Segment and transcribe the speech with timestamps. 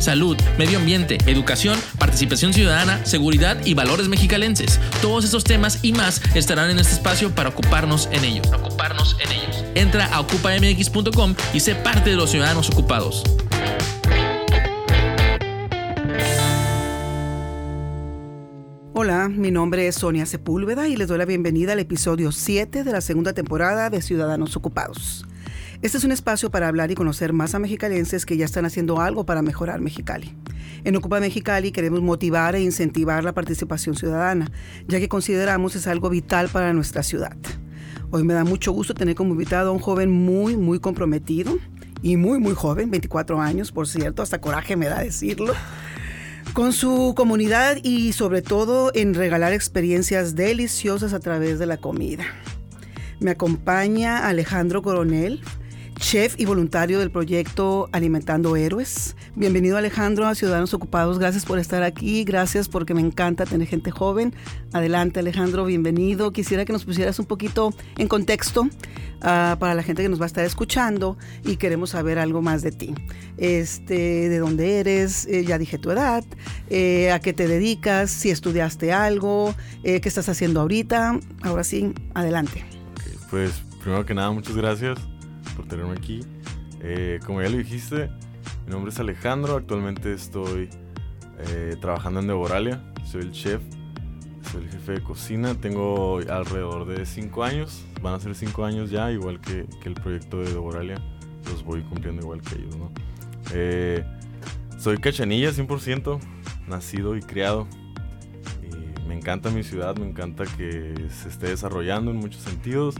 [0.00, 4.80] Salud, medio ambiente, educación, participación ciudadana, seguridad y valores mexicalenses.
[5.02, 8.46] Todos estos temas y más estarán en este espacio para ocuparnos en ellos.
[8.50, 9.64] Ocuparnos en ellos.
[9.74, 13.22] Entra a ocupamx.com y sé parte de los ciudadanos ocupados.
[18.94, 22.92] Hola, mi nombre es Sonia Sepúlveda y les doy la bienvenida al episodio 7 de
[22.92, 25.26] la segunda temporada de Ciudadanos Ocupados.
[25.82, 29.00] Este es un espacio para hablar y conocer más a mexicalenses que ya están haciendo
[29.00, 30.36] algo para mejorar Mexicali.
[30.84, 34.50] En Ocupa Mexicali queremos motivar e incentivar la participación ciudadana,
[34.88, 37.34] ya que consideramos es algo vital para nuestra ciudad.
[38.10, 41.56] Hoy me da mucho gusto tener como invitado a un joven muy, muy comprometido
[42.02, 45.54] y muy, muy joven, 24 años, por cierto, hasta coraje me da decirlo
[46.52, 52.24] con su comunidad y sobre todo en regalar experiencias deliciosas a través de la comida.
[53.18, 55.40] Me acompaña Alejandro Coronel,
[56.00, 59.16] chef y voluntario del proyecto Alimentando Héroes.
[59.36, 63.90] Bienvenido Alejandro a Ciudadanos Ocupados, gracias por estar aquí, gracias porque me encanta tener gente
[63.90, 64.34] joven.
[64.72, 66.32] Adelante Alejandro, bienvenido.
[66.32, 68.68] Quisiera que nos pusieras un poquito en contexto uh,
[69.20, 72.72] para la gente que nos va a estar escuchando y queremos saber algo más de
[72.72, 72.94] ti.
[73.36, 76.24] Este, de dónde eres, eh, ya dije tu edad,
[76.70, 79.54] eh, a qué te dedicas, si estudiaste algo,
[79.84, 81.20] eh, qué estás haciendo ahorita.
[81.42, 82.64] Ahora sí, adelante.
[83.30, 84.98] Pues primero que nada, muchas gracias
[85.60, 86.20] por tenerme aquí.
[86.80, 88.08] Eh, como ya lo dijiste,
[88.64, 90.70] mi nombre es Alejandro, actualmente estoy
[91.38, 93.60] eh, trabajando en Devoralia, soy el chef,
[94.50, 98.90] soy el jefe de cocina, tengo alrededor de 5 años, van a ser 5 años
[98.90, 100.96] ya, igual que, que, el proyecto de Devoralia,
[101.50, 102.90] los voy cumpliendo igual que ellos, ¿no?
[103.52, 104.02] Eh,
[104.78, 106.18] soy cachanilla 100%,
[106.68, 107.66] nacido y criado.
[109.06, 112.94] Me encanta mi ciudad, me encanta que se esté desarrollando en muchos sentidos.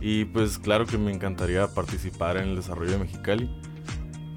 [0.00, 3.50] Y pues claro que me encantaría participar en el desarrollo de Mexicali.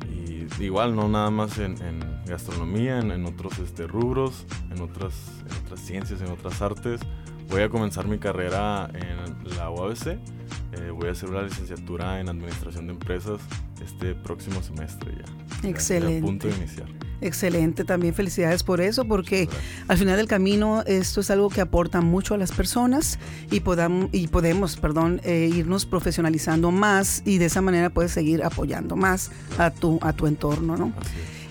[0.10, 5.14] Y igual, no nada más en, en gastronomía, en, en, otros este, rubros, en otras,
[5.50, 7.02] en otras ciencias, en otras artes.
[7.50, 10.08] Voy a comenzar mi carrera en la UABC.
[10.08, 13.40] Eh, voy a hacer una licenciatura en Administración de Empresas
[13.84, 15.70] este próximo semestre ya.
[15.70, 16.14] Excelente.
[16.14, 17.05] Ya, ya a punto de iniciar.
[17.22, 19.48] Excelente, también felicidades por eso, porque
[19.88, 23.20] al final del camino esto es algo que aporta mucho a las personas
[23.52, 28.44] y, podamos, y podemos perdón, eh, irnos profesionalizando más y de esa manera puedes seguir
[28.44, 30.94] apoyando más a tu, a tu entorno, ¿no?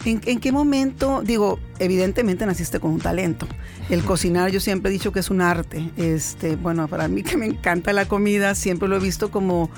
[0.05, 3.49] ¿En, ¿En, qué momento, digo, evidentemente naciste con un talento?
[3.89, 5.91] El cocinar yo siempre he dicho que es un arte.
[5.97, 9.71] Este, bueno, para mí que me encanta la comida, siempre lo he visto como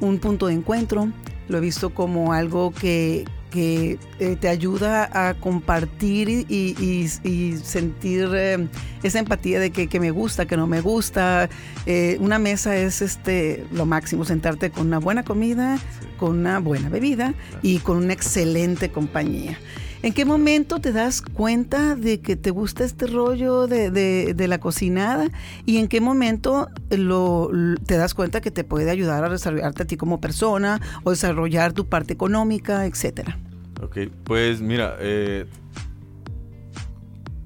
[0.00, 1.08] un punto de encuentro,
[1.48, 7.56] lo he visto como algo que, que eh, te ayuda a compartir y, y, y
[7.56, 8.68] sentir eh,
[9.02, 11.50] esa empatía de que, que, me gusta, que no me gusta.
[11.86, 16.06] Eh, una mesa es este lo máximo, sentarte con una buena comida, sí.
[16.18, 17.60] con una buena bebida claro.
[17.62, 19.58] y con una excelente compañía.
[20.02, 24.48] ¿En qué momento te das cuenta de que te gusta este rollo de, de, de
[24.48, 25.28] la cocinada?
[25.66, 27.50] ¿Y en qué momento lo,
[27.84, 31.74] te das cuenta que te puede ayudar a desarrollarte a ti como persona o desarrollar
[31.74, 33.38] tu parte económica, etcétera?
[33.82, 35.44] Ok, pues mira, eh,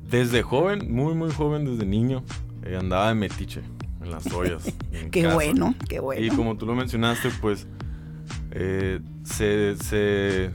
[0.09, 2.22] desde joven, muy muy joven, desde niño,
[2.65, 3.62] eh, andaba de metiche
[4.00, 4.62] en las ollas.
[4.92, 5.34] En qué casa.
[5.34, 6.25] bueno, qué bueno.
[6.25, 7.66] Y como tú lo mencionaste, pues
[8.53, 10.50] eh, se, se,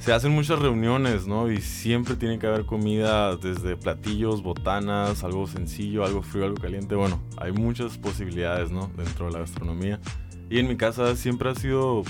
[0.00, 1.50] se, hacen muchas reuniones, ¿no?
[1.50, 6.94] Y siempre tiene que haber comida desde platillos, botanas, algo sencillo, algo frío, algo caliente.
[6.94, 8.90] Bueno, hay muchas posibilidades, ¿no?
[8.96, 10.00] Dentro de la gastronomía.
[10.48, 12.02] Y en mi casa siempre ha sido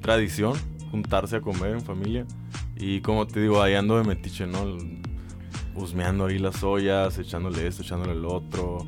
[0.00, 0.54] tradición
[0.90, 2.26] juntarse a comer en familia.
[2.76, 4.78] Y como te digo, ahí ando de metiche, ¿no?
[5.74, 8.86] Husmeando ahí las ollas, echándole esto, echándole el otro.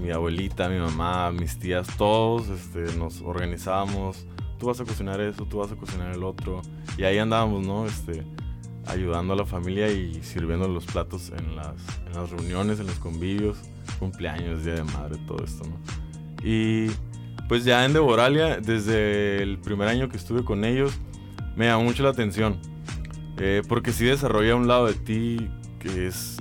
[0.00, 4.26] Mi abuelita, mi mamá, mis tías, todos este, nos organizábamos.
[4.62, 6.62] Tú vas a cocinar eso, tú vas a cocinar el otro.
[6.96, 7.84] Y ahí andábamos, ¿no?
[7.84, 8.22] Este,
[8.86, 11.74] ayudando a la familia y sirviendo los platos en las,
[12.06, 13.58] en las reuniones, en los convivios,
[13.98, 15.74] cumpleaños, día de madre, todo esto, ¿no?
[16.48, 16.92] Y
[17.48, 20.92] pues ya en Devoralia, desde el primer año que estuve con ellos,
[21.56, 22.60] me llamó mucho la atención.
[23.38, 25.50] Eh, porque sí desarrolla un lado de ti
[25.80, 26.36] que es,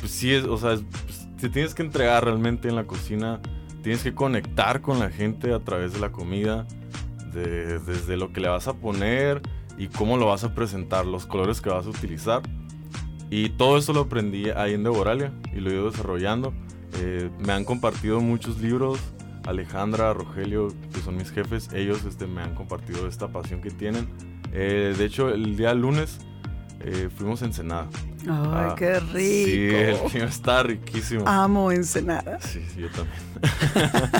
[0.00, 3.42] pues sí es, o sea, es, pues, te tienes que entregar realmente en la cocina,
[3.82, 6.66] tienes que conectar con la gente a través de la comida,
[7.32, 9.42] de, desde lo que le vas a poner
[9.76, 12.42] y cómo lo vas a presentar, los colores que vas a utilizar.
[13.30, 16.52] Y todo eso lo aprendí ahí en Devoralia y lo he ido desarrollando.
[17.00, 18.98] Eh, me han compartido muchos libros,
[19.46, 24.08] Alejandra, Rogelio, que son mis jefes, ellos este, me han compartido esta pasión que tienen.
[24.52, 26.18] Eh, de hecho, el día lunes
[26.80, 27.88] eh, fuimos a Ensenada.
[28.22, 29.14] ¡Ay, ah, qué rico!
[29.14, 31.24] Sí, el clima está riquísimo.
[31.26, 32.40] Amo Ensenada.
[32.40, 34.12] Sí, sí, yo también.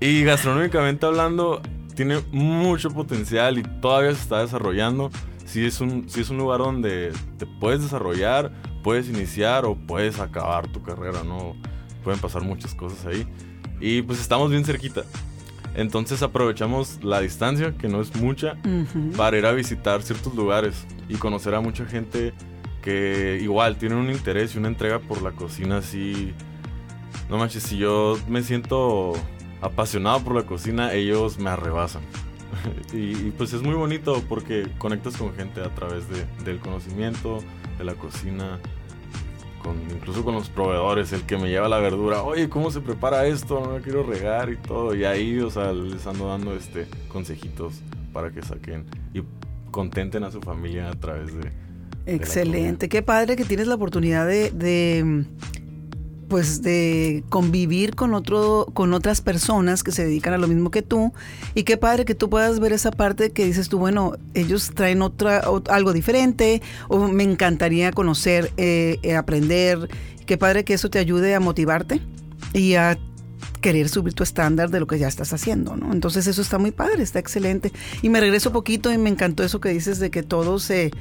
[0.00, 1.60] y gastronómicamente hablando,
[1.98, 5.10] tiene mucho potencial y todavía se está desarrollando.
[5.44, 8.52] Sí es un, sí es un lugar donde te puedes desarrollar,
[8.84, 11.56] puedes iniciar o puedes acabar tu carrera, ¿no?
[12.04, 13.26] Pueden pasar muchas cosas ahí.
[13.80, 15.02] Y pues estamos bien cerquita.
[15.74, 18.56] Entonces aprovechamos la distancia, que no es mucha,
[19.16, 22.32] para ir a visitar ciertos lugares y conocer a mucha gente
[22.80, 26.32] que igual tienen un interés y una entrega por la cocina así.
[27.28, 29.14] No manches, si yo me siento
[29.60, 32.02] apasionado por la cocina, ellos me arrebasan.
[32.92, 36.04] y, pues es muy bonito porque conectas con gente a través
[36.44, 37.40] del conocimiento,
[37.76, 38.58] de la cocina,
[39.92, 43.60] incluso con los proveedores, el que me lleva la verdura, oye, ¿cómo se prepara esto?
[43.60, 44.94] No quiero regar y todo.
[44.94, 47.74] Y ahí, o sea, les ando dando este consejitos
[48.12, 49.22] para que saquen y
[49.70, 51.52] contenten a su familia a través de...
[52.06, 55.26] Excelente, qué padre que tienes la oportunidad de
[56.28, 60.82] pues de convivir con otro con otras personas que se dedican a lo mismo que
[60.82, 61.12] tú
[61.54, 65.02] y qué padre que tú puedas ver esa parte que dices tú bueno ellos traen
[65.02, 69.88] otra algo diferente o me encantaría conocer eh, eh, aprender
[70.26, 72.00] qué padre que eso te ayude a motivarte
[72.52, 72.98] y a
[73.60, 75.92] querer subir tu estándar de lo que ya estás haciendo, ¿no?
[75.92, 77.72] Entonces eso está muy padre, está excelente.
[78.02, 80.92] Y me regreso poquito y me encantó eso que dices de que todo se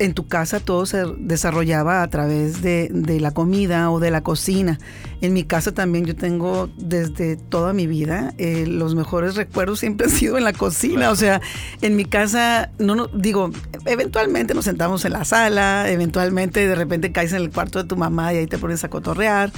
[0.00, 2.88] en tu casa todo se desarrollaba a través de,
[3.20, 4.78] la comida o de la cocina.
[5.20, 10.06] En mi casa también yo tengo desde toda mi vida eh, los mejores recuerdos siempre
[10.06, 11.10] han sido en la cocina.
[11.10, 11.42] O sea,
[11.82, 13.50] en mi casa, no, no digo,
[13.84, 17.96] eventualmente nos sentamos en la sala, eventualmente de repente caes en el cuarto de tu
[17.96, 19.52] mamá y ahí te pones a cotorrear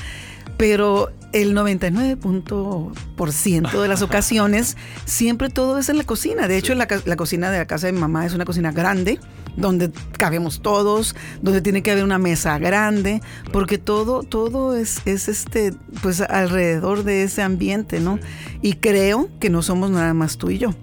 [0.62, 4.76] pero el 99% de las ocasiones
[5.06, 6.46] siempre todo es en la cocina.
[6.46, 9.18] De hecho, la, cocina de la casa de mi mamá es una cocina grande,
[9.56, 13.20] donde cabemos todos, donde tiene que haber una mesa grande,
[13.52, 18.20] porque todo, todo es, es este, pues alrededor de ese ambiente, ¿no?
[18.60, 20.76] Y creo que no somos nada más tú y yo.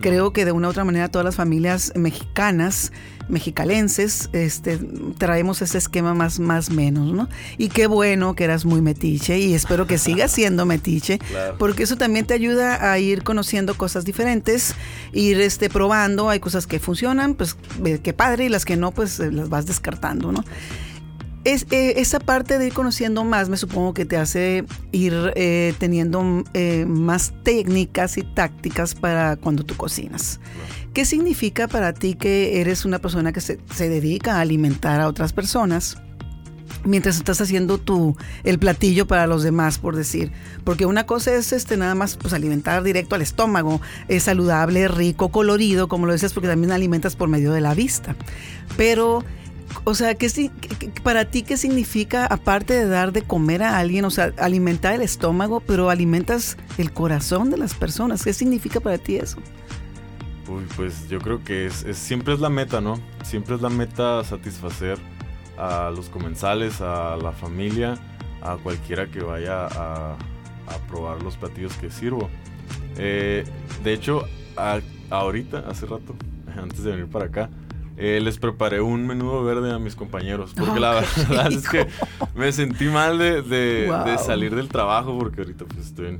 [0.00, 2.90] Creo que de una u otra manera todas las familias mexicanas
[3.28, 4.78] mexicalenses, este,
[5.18, 7.28] traemos ese esquema más, más menos, ¿no?
[7.58, 11.18] Y qué bueno que eras muy metiche y espero que sigas siendo metiche,
[11.58, 14.74] porque eso también te ayuda a ir conociendo cosas diferentes,
[15.12, 17.56] ir este, probando, hay cosas que funcionan, pues
[18.02, 20.44] qué padre, y las que no, pues eh, las vas descartando, ¿no?
[21.46, 25.74] Es, eh, esa parte de ir conociendo más me supongo que te hace ir eh,
[25.78, 26.42] teniendo
[26.88, 30.40] más técnicas y tácticas para cuando tú cocinas.
[30.92, 35.32] ¿Qué significa para ti que eres una persona que se, dedica a alimentar a otras
[35.32, 35.98] personas?
[36.84, 40.32] mientras estás haciendo tu el platillo para los demás, por decir.
[40.64, 45.30] Porque una cosa es este nada más pues alimentar directo al estómago, es saludable, rico,
[45.30, 48.16] colorido, como lo dices, porque también alimentas por medio de la vista.
[48.76, 49.24] Pero
[49.84, 50.50] o sea, ¿qué,
[51.02, 55.02] para ti qué significa aparte de dar de comer a alguien, o sea, alimentar el
[55.02, 58.24] estómago, pero alimentas el corazón de las personas?
[58.24, 59.38] ¿Qué significa para ti eso?
[60.48, 63.00] Uy, pues yo creo que es, siempre es la meta, ¿no?
[63.24, 64.98] Siempre es la meta satisfacer
[65.58, 67.96] a los comensales, a la familia,
[68.42, 70.16] a cualquiera que vaya a,
[70.88, 72.28] probar los platillos que sirvo.
[72.96, 73.44] Eh,
[73.82, 74.24] de hecho,
[75.10, 76.14] ahorita, hace rato,
[76.56, 77.50] antes de venir para acá,
[77.96, 80.52] eh, les preparé un menudo verde a mis compañeros.
[80.56, 81.86] Porque la verdad es que
[82.34, 86.18] me sentí mal de, salir del trabajo porque ahorita pues estoy en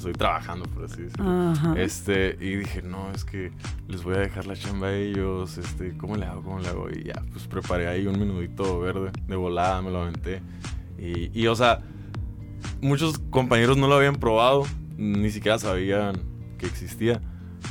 [0.00, 1.76] estoy trabajando, por así decirlo.
[1.76, 3.52] Este, y dije, no, es que
[3.86, 6.42] les voy a dejar la chamba a ellos, este, ¿cómo le hago?
[6.42, 6.88] ¿Cómo le hago?
[6.90, 10.40] Y ya, pues preparé ahí un menudito verde, de volada, me lo aventé.
[10.98, 11.80] Y, y o sea,
[12.80, 14.64] muchos compañeros no lo habían probado,
[14.96, 16.16] ni siquiera sabían
[16.58, 17.20] que existía.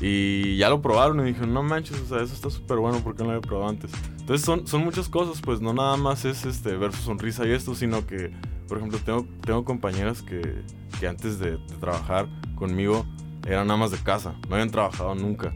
[0.02, 3.16] Y ya lo probaron y dijeron, no manches, o sea, eso está súper bueno, ¿por
[3.16, 3.92] qué no lo había probado antes?
[4.20, 7.52] Entonces son, son muchas cosas, pues no nada más es este, ver su sonrisa y
[7.52, 8.32] esto, sino que,
[8.68, 10.64] por ejemplo, tengo, tengo compañeras que,
[11.00, 13.06] que antes de, trabajar conmigo
[13.48, 15.54] eran amas de casa, no habían trabajado nunca.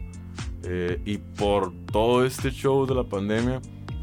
[0.64, 3.60] Eh, y por todo este show de la pandemia,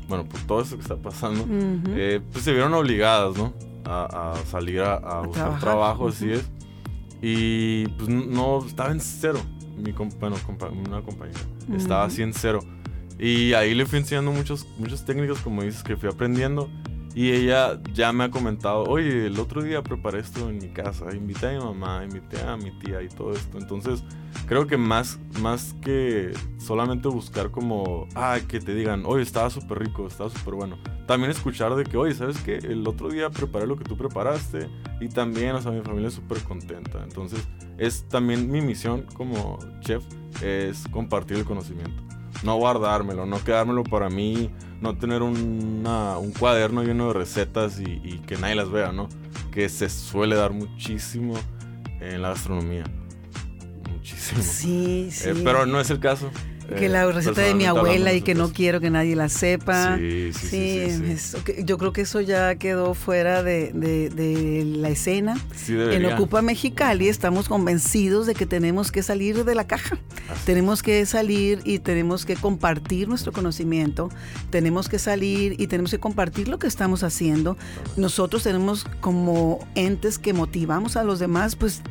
[0.08, 1.46] bueno, por todo esto que está pasando,
[1.90, 3.54] eh, pues se vieron obligadas, ¿no?
[3.86, 6.50] A, salir a, buscar trabajo, así es.
[7.22, 9.40] Y pues no, estaba en cero.
[9.82, 10.36] Mi bueno,
[10.86, 11.40] una compañera
[11.76, 12.62] estaba así en cero.
[13.20, 16.70] Y ahí le fui enseñando muchos, muchas técnicas, como dices, que fui aprendiendo.
[17.14, 21.14] Y ella ya me ha comentado, oye, el otro día preparé esto en mi casa,
[21.14, 23.58] invité a mi mamá, invité a mi tía y todo esto.
[23.58, 24.04] Entonces,
[24.48, 29.80] creo que más, más que solamente buscar como, ah, que te digan, oye, estaba súper
[29.80, 30.78] rico, estaba súper bueno.
[31.12, 32.56] También escuchar de que, oye, ¿sabes qué?
[32.56, 34.70] El otro día preparé lo que tú preparaste
[35.02, 37.04] y también, o sea, mi familia es súper contenta.
[37.04, 37.46] Entonces,
[37.78, 40.06] es también mi misión como chef,
[40.42, 42.02] es compartir el conocimiento.
[42.44, 45.84] No guardármelo, no quedármelo para mí, no tener un
[46.40, 49.10] cuaderno lleno de recetas y, y que nadie las vea, ¿no?
[49.52, 51.34] Que se suele dar muchísimo
[52.00, 52.86] en la gastronomía.
[53.92, 54.42] Muchísimo.
[54.42, 55.42] Sí, eh, sí.
[55.44, 56.32] pero no es el caso.
[56.78, 59.98] Que la Eh, receta de mi abuela y que no quiero que nadie la sepa.
[59.98, 61.38] Sí, sí, sí, sí, sí.
[61.44, 65.38] que- yo creo que eso ya quedó fuera de, de- de la escena.
[65.56, 66.06] Sí En.
[66.06, 69.98] Ocupa Mexicali estamos convencidos de que tenemos que salir de la caja.
[70.30, 70.42] Así.
[70.46, 74.10] Tenemos que salir y tenemos que compartir nuestro conocimiento.
[74.50, 77.58] Tenemos que salir y tenemos que compartir lo que estamos haciendo.
[77.98, 81.82] Nosotros tenemos como entes que motivamos a los demás, pues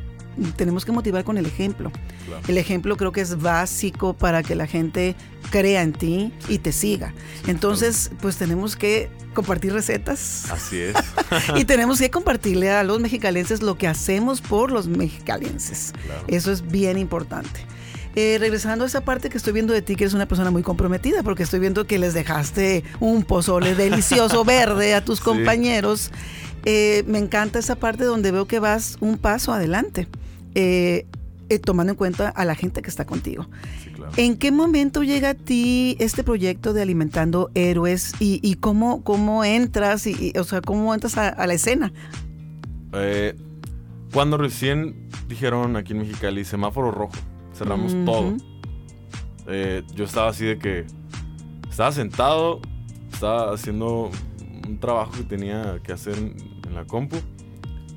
[0.57, 1.91] tenemos que motivar con el ejemplo.
[2.27, 2.43] Claro.
[2.49, 5.15] El ejemplo creo que es básico para que la gente
[5.51, 7.13] crea en ti y te siga.
[7.47, 10.97] Entonces, pues tenemos que compartir recetas Así es.
[11.57, 15.93] y tenemos que compartirle a los mexicalenses lo que hacemos por los mexicalenses.
[16.05, 16.25] Claro.
[16.29, 17.61] Eso es bien importante.
[18.17, 20.65] Eh, regresando a esa parte que estoy viendo de ti, que eres una persona muy
[20.65, 25.25] comprometida, porque estoy viendo que les dejaste un pozole delicioso verde a tus Sí.
[25.25, 26.11] compañeros.
[26.65, 30.09] Eh, me encanta esa parte donde veo que vas un paso adelante,
[30.55, 31.07] eh,
[31.49, 33.47] eh, tomando en cuenta a la gente que está contigo.
[33.83, 34.13] Sí, claro.
[34.17, 39.45] ¿En qué momento llega a ti este proyecto de Alimentando Héroes y, y cómo, cómo
[39.45, 41.93] entras, y, y, o sea, cómo entras a, a la escena?
[44.13, 47.13] Cuando recién dijeron aquí en Mexicali semáforo rojo,
[47.57, 48.37] cerramos todo.
[49.95, 50.85] Yo estaba así de que
[51.69, 52.61] estaba sentado,
[53.13, 54.11] estaba haciendo
[54.71, 56.37] un trabajo que tenía que hacer en,
[56.67, 57.17] en la compu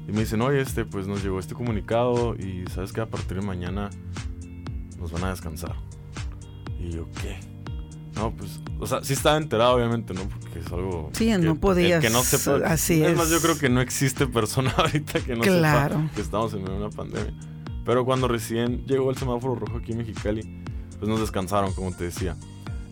[0.08, 3.40] y me dicen, oye, este, pues nos llegó este comunicado y sabes que a partir
[3.40, 3.90] de mañana
[5.00, 5.76] nos van a descansar.
[6.80, 7.40] Y yo, ¿qué?
[8.16, 10.22] No, pues, o sea, sí estaba enterado, obviamente, ¿no?
[10.28, 11.10] Porque es algo.
[11.14, 12.66] Sí, que- no podías, Que no sepa.
[12.68, 13.16] así es.
[13.18, 13.32] más, es.
[13.32, 15.96] yo creo que no existe persona ahorita que no Claro.
[15.96, 17.34] sepa que estamos en una pandemia.
[17.86, 20.64] Pero cuando recién llegó el semáforo rojo aquí en Mexicali,
[21.00, 22.36] pues nos descansaron, como te decía.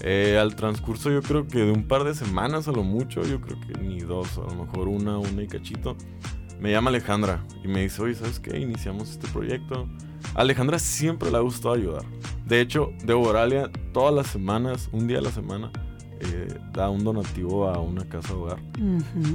[0.03, 3.39] Eh, al transcurso, yo creo que de un par de semanas a lo mucho, yo
[3.39, 5.96] creo que ni dos, a lo mejor una, una y cachito,
[6.60, 8.60] me llama Alejandra y me dice, oye, ¿sabes qué?
[8.60, 9.88] Iniciamos este proyecto.
[10.36, 12.03] A Alejandra siempre le ha gustado ayudar.
[12.46, 15.72] De hecho, de Boralia, todas las semanas, un día a la semana,
[16.20, 18.60] eh, da un donativo a una casa hogar.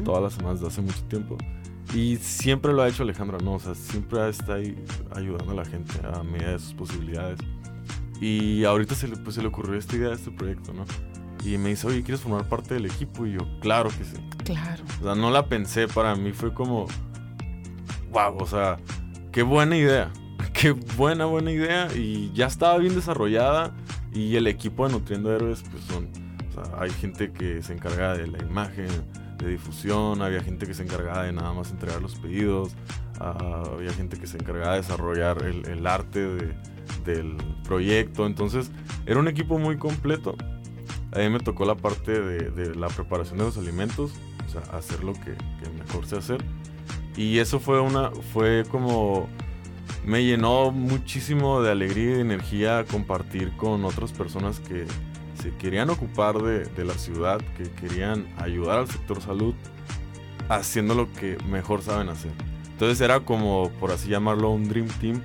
[0.04, 1.37] Todas las semanas de hace mucho tiempo.
[1.94, 3.54] Y siempre lo ha hecho Alejandra, ¿no?
[3.54, 4.76] O sea, siempre está ahí
[5.14, 7.38] ayudando a la gente a medida de sus posibilidades.
[8.20, 10.85] Y ahorita se le, pues, se le ocurrió esta idea de este proyecto, ¿no?
[11.44, 13.26] Y me dice, oye, ¿quieres formar parte del equipo?
[13.26, 14.16] Y yo, claro que sí.
[14.44, 14.82] Claro.
[15.00, 16.87] O sea, no la pensé, para mí fue como,
[18.11, 18.78] wow, o sea,
[19.32, 20.11] qué buena idea,
[20.52, 23.75] qué buena, buena idea y ya estaba bien desarrollada
[24.12, 26.08] y el equipo de Nutriendo Héroes, pues son,
[26.50, 28.88] o sea, hay gente que se encarga de la imagen,
[29.38, 32.73] de difusión, había gente que se encargaba de nada más entregar los pedidos,
[33.20, 36.54] ah, había gente que se encargaba de desarrollar el, el arte de-
[37.05, 38.71] del proyecto, entonces
[39.07, 40.37] era un equipo muy completo.
[41.12, 44.12] A mí me tocó la parte de, de la preparación de los alimentos,
[44.47, 46.45] o sea, hacer lo que, que mejor sé hacer.
[47.16, 49.28] Y eso fue una, fue como,
[50.05, 54.85] me llenó muchísimo de alegría y de energía compartir con otras personas que
[55.40, 59.55] se querían ocupar de, de la ciudad, que querían ayudar al sector salud,
[60.49, 62.33] haciendo lo que mejor saben hacer.
[62.73, 65.23] Entonces era como, por así llamarlo, un Dream Team,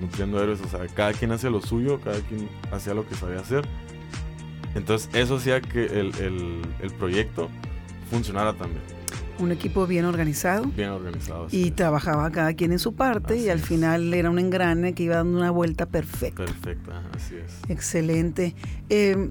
[0.00, 3.40] nutriendo héroes, o sea, cada quien hacía lo suyo, cada quien hacía lo que sabía
[3.40, 3.64] hacer.
[4.74, 7.48] Entonces eso hacía que el, el- el proyecto
[8.10, 8.82] funcionara también,
[9.40, 10.64] Un equipo bien organizado.
[10.76, 11.46] bien organizado.
[11.50, 13.64] Y trabajaba cada quien en su parte Así y al es.
[13.66, 16.44] final era un engrane que iba dando una vuelta perfecta.
[16.44, 17.58] Perfecto, ajá, así es.
[17.70, 18.54] Excelente.
[18.90, 19.28] Eh,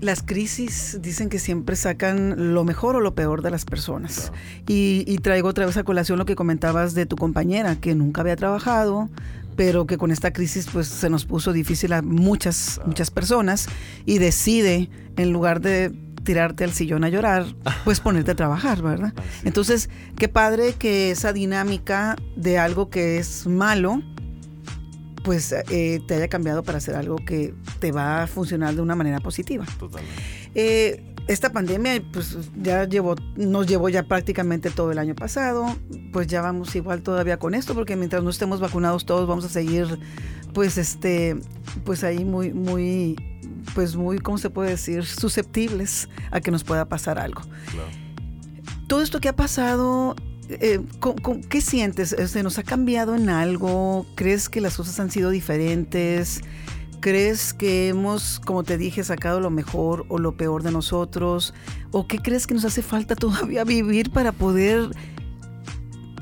[0.00, 4.30] las crisis dicen que siempre sacan lo mejor o lo peor de las personas.
[4.30, 4.34] Claro.
[4.68, 8.20] Y, y traigo otra vez a colación lo que comentabas de tu compañera, que nunca
[8.20, 9.08] había trabajado,
[9.56, 13.68] pero que con esta crisis pues se nos puso difícil a muchas, muchas personas
[14.06, 15.92] y decide, en lugar de
[16.24, 17.46] tirarte al sillón a llorar,
[17.84, 19.12] pues ponerte a trabajar, ¿verdad?
[19.44, 24.02] Entonces, qué padre que esa dinámica de algo que es malo,
[25.22, 28.94] pues eh, te haya cambiado para hacer algo que te va a funcionar de una
[28.94, 29.64] manera positiva.
[29.78, 30.22] Totalmente.
[30.54, 35.74] Eh, esta pandemia pues ya llevó, nos llevó ya prácticamente todo el año pasado,
[36.12, 39.48] pues ya vamos igual todavía con esto, porque mientras no estemos vacunados todos vamos a
[39.48, 39.98] seguir
[40.52, 41.36] pues este,
[41.84, 43.16] pues ahí muy, muy,
[43.74, 45.04] pues muy, ¿cómo se puede decir?
[45.04, 47.42] susceptibles a que nos pueda pasar algo.
[47.70, 47.88] Claro.
[48.86, 50.14] Todo esto que ha pasado,
[50.48, 52.14] eh, ¿con- con- ¿qué sientes?
[52.26, 54.06] ¿Se nos ha cambiado en algo?
[54.14, 56.42] ¿Crees que las cosas han sido diferentes?
[57.04, 61.52] Crees que hemos, como te dije, sacado lo mejor o lo peor de nosotros?
[61.90, 64.88] ¿O qué crees que nos hace falta todavía vivir para poder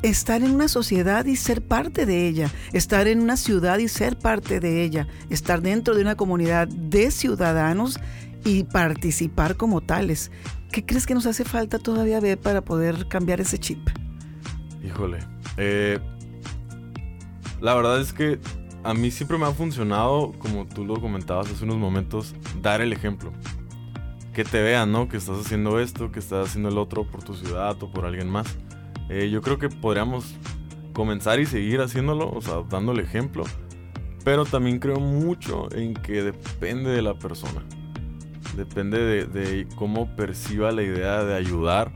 [0.02, 4.18] estar en una sociedad y ser parte de ella, estar en una ciudad y ser
[4.18, 8.00] parte de ella, estar dentro de una comunidad de ciudadanos
[8.44, 10.32] y participar como tales.
[10.72, 13.88] ¿Qué crees que nos hace falta todavía ver para poder cambiar ese chip?
[14.84, 15.20] Híjole,
[15.58, 16.00] eh,
[17.60, 18.40] la verdad es que
[18.84, 22.92] a mí siempre me ha funcionado, como tú lo comentabas hace unos momentos, dar el
[22.92, 23.32] ejemplo.
[24.32, 25.08] Que te vean, ¿no?
[25.08, 28.28] Que estás haciendo esto, que estás haciendo el otro por tu ciudad o por alguien
[28.28, 28.46] más.
[29.08, 30.34] Eh, yo creo que podríamos
[30.92, 33.44] comenzar y seguir haciéndolo, o sea, dando el ejemplo.
[34.24, 37.62] Pero también creo mucho en que depende de la persona.
[38.56, 41.92] Depende de, cómo perciba la idea de ayudar.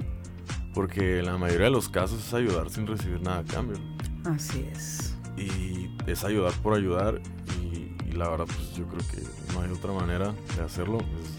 [0.74, 3.78] Porque la mayoría de los casos es ayudar sin recibir nada a cambio.
[4.24, 5.15] Así es.
[5.36, 7.20] Y es ayudar por ayudar.
[7.62, 10.98] Y, la verdad, pues yo creo que no hay otra manera de hacerlo.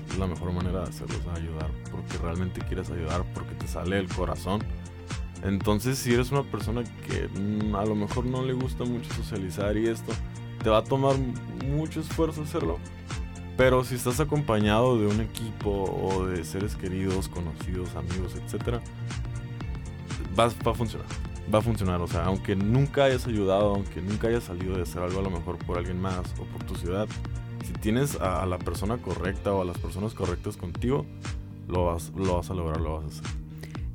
[0.10, 1.72] Es la mejor manera de hacerlo, es ayudar.
[1.92, 4.64] Porque realmente quieres ayudar, porque te sale del corazón.
[5.44, 9.78] Entonces, si eres una persona que mm, a lo mejor no le gusta mucho socializar
[9.78, 10.14] y esto,
[10.64, 11.16] te va a tomar
[11.66, 12.80] mucho esfuerzo hacerlo.
[13.56, 18.80] Pero si estás acompañado de un equipo o de seres queridos, conocidos, amigos, etc.,
[20.38, 21.08] va a funcionar.
[21.54, 22.02] Va a funcionar.
[22.02, 25.30] O sea, aunque nunca hayas ayudado, aunque nunca hayas salido de hacer algo a lo
[25.30, 27.08] mejor por alguien más o por tu ciudad,
[27.66, 31.06] si tienes a, la persona correcta o a las personas correctas contigo,
[31.68, 33.48] lo vas, lo vas a lograr, lo vas a hacer.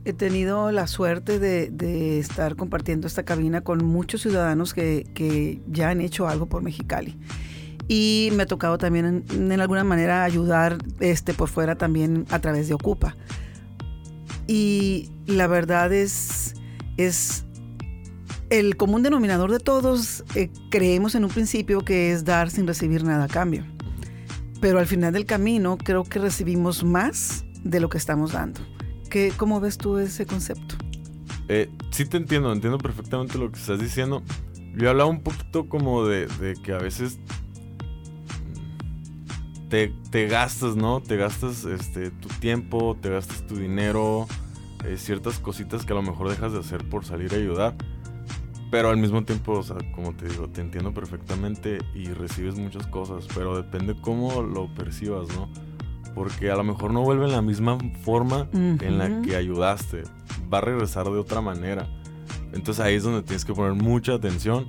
[0.05, 6.01] He tenido la suerte de, estar compartiendo esta cabina con muchos ciudadanos que, ya han
[6.01, 7.17] hecho algo por Mexicali.
[7.89, 12.69] Y me ha tocado también en, alguna manera ayudar este, por fuera también a través
[12.69, 13.17] de Ocupa.
[14.49, 16.55] Y la verdad es,
[16.97, 17.42] es
[18.53, 23.03] el común denominador de todos, eh, creemos en un principio que es dar sin recibir
[23.03, 23.65] nada a cambio.
[24.61, 28.61] Pero al final del camino creo que recibimos más de lo que estamos dando.
[29.39, 30.75] ¿Cómo ves tú ese concepto?
[31.49, 34.23] Eh, sí te entiendo, entiendo perfectamente lo que estás diciendo.
[34.77, 36.29] Yo hablaba un poquito como de,
[36.63, 37.19] que a veces
[39.71, 41.01] te, gastas, ¿no?
[41.01, 44.27] Te gastas este, tu tiempo, te gastas tu dinero,
[44.85, 47.75] eh, ciertas cositas que a lo mejor dejas de hacer por salir a ayudar.
[48.73, 52.89] Pero al mismo tiempo, o sea, como te digo, te entiendo perfectamente y recibes muchas
[52.89, 55.49] cosas, pero depende cómo lo percibas, ¿no?
[56.15, 60.03] porque a lo mejor no vuelve en la misma forma en la que ayudaste,
[60.53, 61.89] va a regresar de otra manera.
[62.53, 64.67] Entonces ahí es donde tienes que poner mucha atención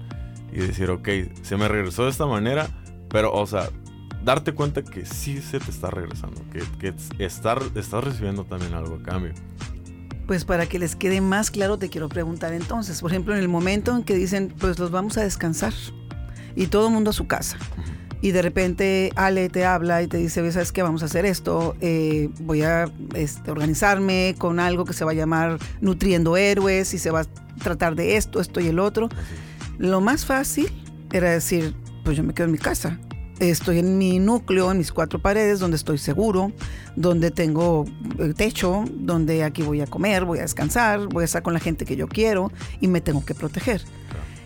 [0.51, 1.09] y decir, ok,
[1.41, 2.69] se me regresó de esta manera,
[3.09, 3.69] pero, o sea,
[4.23, 8.95] darte cuenta que sí se te está regresando, que, que estar, estás recibiendo también algo
[8.95, 9.33] a cambio.
[10.27, 13.49] Pues para que les quede más claro, te quiero preguntar entonces, por ejemplo, en el
[13.49, 15.73] momento en que dicen, pues los vamos a descansar
[16.55, 17.57] y todo el mundo a su casa
[18.23, 20.81] y de repente Ale te habla y te dice, ¿sabes qué?
[20.81, 25.13] Vamos a hacer esto, eh, voy a este, organizarme con algo que se va a
[25.13, 27.25] llamar Nutriendo Héroes y se va a
[27.61, 29.09] tratar de esto, esto y el otro.
[29.77, 30.71] Lo más fácil
[31.11, 32.97] era decir, pues yo me quedo en mi casa.
[33.49, 36.51] Estoy en mi núcleo, en mis cuatro paredes, donde estoy seguro,
[36.95, 37.85] donde tengo
[38.17, 41.59] el techo, donde aquí voy a comer, voy a descansar, voy a estar con la
[41.59, 43.81] gente que yo quiero y me tengo que proteger.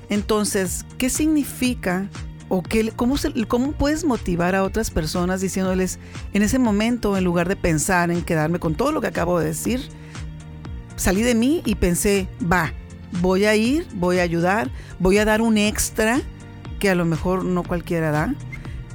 [0.10, 2.10] Entonces, ¿qué significa
[2.50, 3.16] ¿O qué, cómo,
[3.50, 6.00] cómo puedes motivar a otras personas diciéndoles,
[6.34, 9.48] en ese momento, en lugar de pensar en quedarme con todo lo que acabo de
[9.48, 9.82] decir,
[10.96, 12.72] salí de mí y pensé, va,
[13.22, 16.22] voy a ir, voy a ayudar, voy a dar un extra
[16.80, 18.34] que a lo mejor no cualquiera da.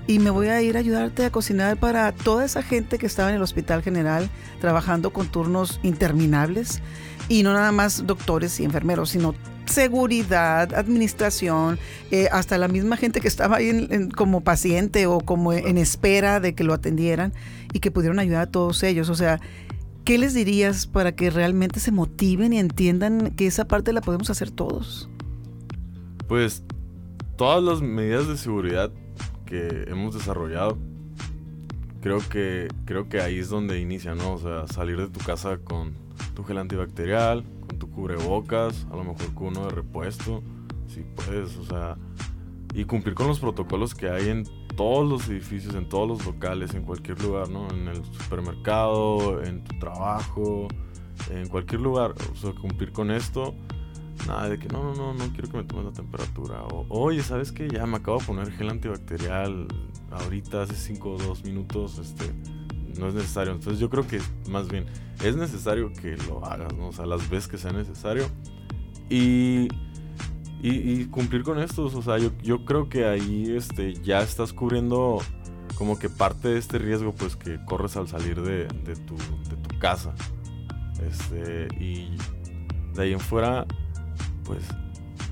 [0.07, 3.31] Y me voy a ir a ayudarte a cocinar para toda esa gente que estaba
[3.31, 4.29] en el hospital general
[4.61, 6.81] trabajando con turnos interminables.
[7.29, 9.35] Y no nada más doctores y enfermeros, sino
[9.67, 11.79] seguridad, administración,
[12.11, 16.55] eh, hasta la misma gente que estaba ahí como paciente o como en espera de
[16.55, 17.33] que lo atendieran
[17.73, 19.09] y que pudieron ayudar a todos ellos.
[19.09, 19.41] O sea,
[20.05, 24.31] ¿qué les dirías para que realmente se motiven y entiendan que esa parte la podemos
[24.31, 25.09] hacer todos?
[26.29, 26.65] Pues
[27.37, 28.93] todas las medidas de seguridad
[29.53, 30.79] que hemos desarrollado,
[32.01, 34.33] creo que, creo que ahí es donde inicia, ¿no?
[34.33, 35.93] O sea, salir de tu casa con
[36.35, 37.45] tu gel antibacterial,
[37.79, 40.43] tu cubrebocas, a lo mejor con uno de repuesto,
[40.87, 41.99] si puedes, o sea,
[42.73, 46.73] y cumplir con los protocolos que hay en todos los edificios, en todos los locales,
[46.73, 47.69] en cualquier lugar, ¿no?
[47.75, 50.67] En el supermercado, en tu trabajo,
[51.31, 53.55] en cualquier lugar, o sea, cumplir con esto.
[54.27, 56.63] Nada de que no, no, no, no quiero que me tomes la temperatura.
[56.65, 57.69] O, oye, ¿sabes qué?
[57.69, 59.67] Ya me acabo de poner gel antibacterial
[60.11, 62.33] ahorita, hace 5 o 2 minutos, este
[62.99, 63.53] no es necesario.
[63.53, 64.87] Entonces yo creo que más bien
[65.23, 66.89] es necesario que lo hagas, ¿no?
[66.89, 68.27] O sea, las veces que sea necesario.
[69.09, 69.69] Y,
[70.63, 75.19] y, cumplir con estos, o sea, yo, yo, creo que ahí este, ya estás cubriendo
[75.75, 79.57] como que parte de este riesgo pues que corres al salir de, de, tu, de
[79.57, 80.15] tu casa.
[81.07, 82.17] Este, y
[82.95, 83.67] de ahí en fuera,
[84.45, 84.65] pues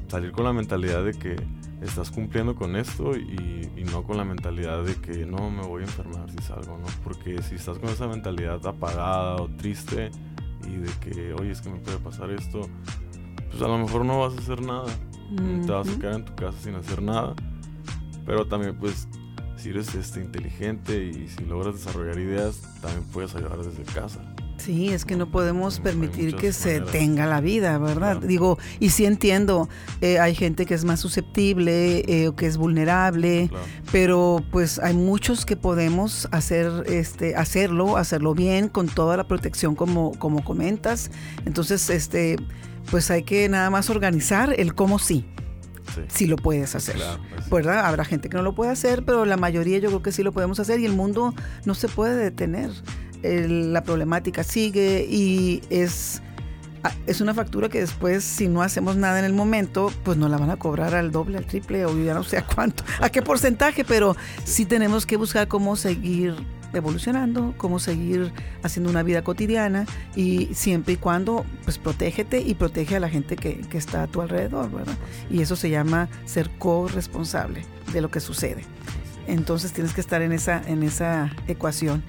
[0.08, 1.36] salir con la mentalidad de que
[1.82, 5.82] estás cumpliendo con esto y, y, no con la mentalidad de que no me voy
[5.82, 6.86] a enfermar si salgo, ¿no?
[7.02, 10.10] Porque si estás con esa mentalidad apagada o triste
[10.68, 12.68] y de que, oye, es que me puede pasar esto,
[13.50, 14.86] pues a lo mejor no vas a hacer nada.
[15.64, 17.34] Te vas a quedar en tu casa sin hacer nada.
[18.26, 19.08] Pero también, pues,
[19.56, 24.29] si eres este, inteligente y si logras desarrollar ideas, también puedes ayudar desde casa.
[24.64, 28.18] Sí, es que no podemos permitir que se tenga la vida, ¿verdad?
[28.20, 29.70] Digo, y sí entiendo,
[30.02, 33.50] eh, hay gente que es más susceptible eh, o que es vulnerable,
[33.90, 39.74] pero pues hay muchos que podemos hacer, este, hacerlo, hacerlo bien, con toda la protección
[39.74, 41.10] como, como comentas.
[41.46, 42.36] Entonces, este,
[42.90, 45.24] pues hay que nada más organizar el cómo sí.
[46.08, 46.26] Sí.
[46.26, 46.96] lo puedes hacer.
[47.48, 47.86] Pues ¿Verdad?
[47.86, 50.32] Habrá gente que no lo puede hacer, pero la mayoría yo creo que sí lo
[50.32, 52.70] podemos hacer y el mundo no se puede detener
[53.22, 56.22] la problemática sigue y es,
[57.06, 60.38] es una factura que después, si no hacemos nada en el momento, pues nos la
[60.38, 63.22] van a cobrar al doble, al triple o ya no sé a cuánto, a qué
[63.22, 66.34] porcentaje, pero sí tenemos que buscar cómo seguir
[66.72, 72.96] evolucionando, cómo seguir haciendo una vida cotidiana y siempre y cuando pues protégete y protege
[72.96, 74.96] a la gente que, que está a tu alrededor, ¿verdad?
[75.30, 78.64] Y eso se llama ser corresponsable de lo que sucede.
[79.26, 82.02] Entonces tienes que estar en esa, en esa ecuación.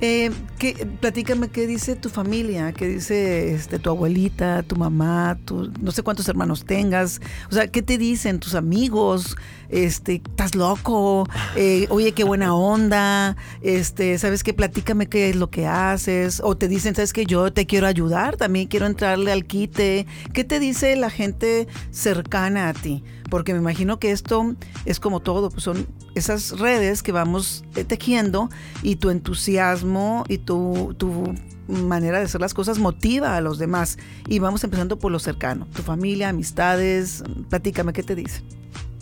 [0.00, 5.70] Eh, ¿qué, platícame qué dice tu familia, qué dice este, tu abuelita, tu mamá, tu,
[5.80, 7.20] no sé cuántos hermanos tengas.
[7.50, 9.36] O sea, ¿qué te dicen tus amigos?
[9.68, 11.28] Este, ¿estás loco?
[11.56, 13.36] Eh, oye, qué buena onda.
[13.62, 14.52] Este, ¿sabes qué?
[14.52, 16.40] Platícame qué es lo que haces.
[16.44, 20.06] O te dicen, ¿sabes que Yo te quiero ayudar, también quiero entrarle al quite.
[20.32, 23.02] ¿Qué te dice la gente cercana a ti?
[23.30, 24.54] Porque me imagino que esto
[24.84, 28.48] es como todo, pues son esas redes que vamos tejiendo
[28.82, 29.93] y tu entusiasmo
[30.28, 31.34] y tu, tu
[31.68, 33.98] manera de hacer las cosas motiva a los demás.
[34.28, 38.44] Y vamos empezando por lo cercano, tu familia, amistades, platícame, ¿qué te dicen?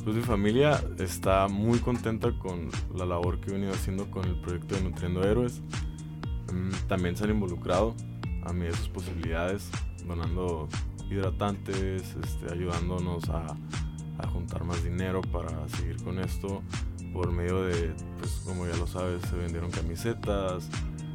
[0.05, 4.41] Pues mi familia está muy contenta con la labor que he venido haciendo con el
[4.41, 5.61] proyecto de Nutriendo Héroes.
[6.53, 7.95] Mm, también se han involucrado
[8.45, 9.71] a mí de sus posibilidades,
[10.07, 10.69] donando
[11.09, 13.47] hidratantes, este, ayudándonos a,
[14.19, 16.63] a juntar más dinero para seguir con esto
[17.13, 20.69] por medio de, pues como ya lo sabes, se vendieron camisetas,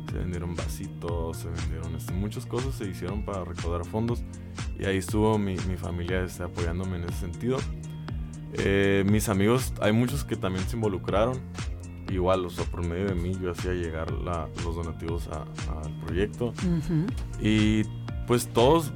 [0.10, 4.24] se vendieron vasitos, se vendieron este, muchas cosas se hicieron para recaudar fondos
[4.80, 7.58] y ahí estuvo mi, mi familia este, apoyándome en ese sentido.
[8.54, 11.38] Eh, mis amigos, hay muchos que también se involucraron,
[12.10, 16.54] igual, o sea, por medio de mí yo hacía llegar los donativos al proyecto
[17.42, 17.84] y
[18.26, 18.94] pues todos,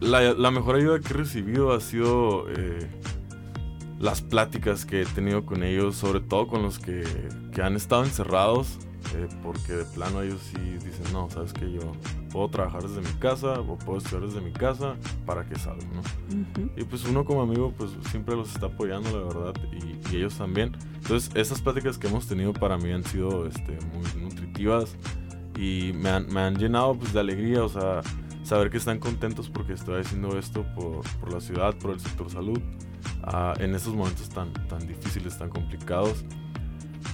[0.00, 2.46] la, la, mejor ayuda que he recibido ha sido...
[2.50, 2.88] Eh,
[4.04, 7.04] las pláticas que he tenido con ellos, sobre todo con los que,
[7.54, 8.78] que han estado encerrados,
[9.14, 11.80] eh, porque de plano ellos sí dicen, no, sabes que yo
[12.30, 16.02] puedo trabajar desde mi casa o puedo estudiar desde mi casa para que salga, ¿no?
[16.76, 20.76] Y pues uno como amigo pues siempre los está apoyando, la verdad, y, ellos también.
[20.96, 24.94] Entonces esas pláticas que hemos tenido para mí han sido este, muy nutritivas
[25.56, 28.02] y me han, me han llenado pues de alegría, o sea,
[28.42, 32.30] saber que están contentos porque estoy haciendo esto por, por la ciudad, por el sector
[32.30, 32.60] salud
[33.58, 36.24] en estos momentos tan, tan difíciles, tan complicados.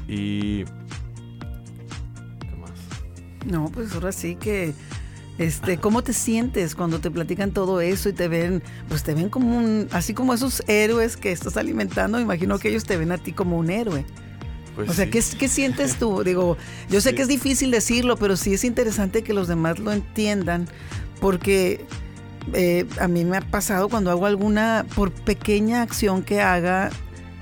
[0.09, 0.65] Y...
[0.65, 2.71] ¿Qué más?
[3.47, 4.75] No, pues ahora sí que...
[5.39, 9.31] Este, ¿cómo te sientes cuando te platican todo eso y te ven, pues te ven
[9.31, 13.17] como un, así como esos héroes que estás alimentando, imagino que ellos te ven a
[13.17, 14.05] ti como un héroe.
[14.77, 16.23] Pues o sea, ¿qué, ¿qué, sientes tú?
[16.25, 16.59] Digo,
[16.91, 20.69] yo sé que es difícil decirlo, pero sí es interesante que los demás lo entiendan,
[21.23, 21.87] porque
[22.53, 26.91] eh, a mí me ha pasado cuando hago alguna, por pequeña acción que haga,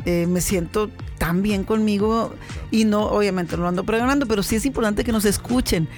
[0.04, 2.34] eh, me siento tan bien conmigo
[2.70, 5.88] y no, obviamente no lo ando pregonando, pero sí es importante que nos escuchen.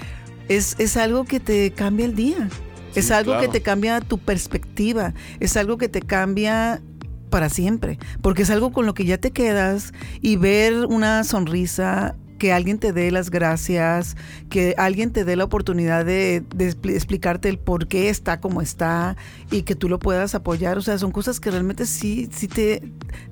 [0.49, 2.49] Es, es algo que te cambia el día.
[2.95, 5.15] es algo que te cambia tu perspectiva.
[5.39, 6.83] Es algo que te cambia
[7.31, 7.99] para siempre.
[8.21, 12.79] Porque es algo con lo que ya te quedas y ver una sonrisa que alguien
[12.79, 14.17] te dé las gracias,
[14.49, 19.19] que alguien te dé la oportunidad de, explicarte el por qué está como está
[19.51, 20.79] y que tú lo puedas apoyar.
[20.79, 22.83] O sea, son cosas que realmente sí, sí te,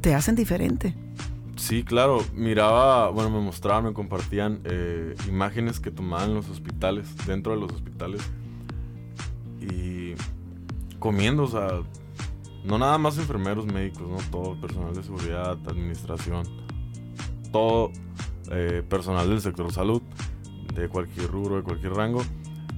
[0.02, 0.94] te hacen diferente.
[1.56, 2.22] Sí, claro.
[2.34, 7.60] Miraba, bueno, me mostraban, me compartían eh, imágenes que tomaban en los hospitales, dentro de
[7.62, 8.20] los hospitales.
[9.58, 10.12] Y
[10.98, 11.68] comiendo, o sea,
[12.62, 14.18] no nada más enfermeros médicos, ¿no?
[14.30, 16.44] Todo, personal de seguridad, administración,
[17.50, 17.90] todo
[18.50, 20.02] eh, personal del sector salud,
[20.74, 22.22] de cualquier rubro, de cualquier rango.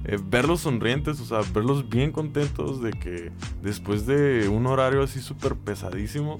[0.03, 3.31] Eh, verlos sonrientes, o sea, verlos bien contentos de que
[3.61, 6.39] después de un horario así súper pesadísimo,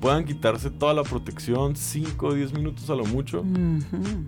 [0.00, 3.44] puedan quitarse toda la protección, 5 o 10 minutos a lo mucho,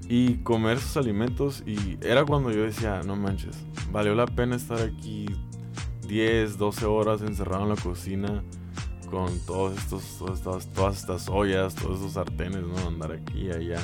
[0.08, 1.62] y comer sus alimentos.
[1.66, 3.56] Y era cuando yo decía, no manches,
[3.92, 5.26] valió la pena estar aquí
[6.08, 8.42] 10, 12 horas encerrado en la cocina
[9.06, 10.02] con todos estos,
[10.42, 12.76] todas, estas, ollas, todos estos sartenes, ¿no?
[12.86, 13.80] Andar aquí y allá.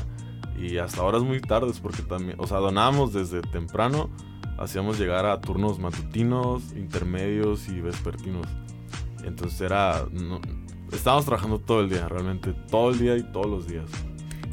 [0.58, 4.10] Y hasta horas muy tardes, porque también, o sea, donábamos desde temprano,
[4.58, 8.46] hacíamos llegar a turnos matutinos, intermedios y vespertinos.
[9.24, 10.04] Entonces era,
[10.92, 13.86] estábamos trabajando todo el día, realmente, todo el día y todos los días.